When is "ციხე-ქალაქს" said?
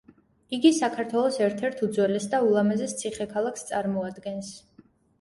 3.05-3.71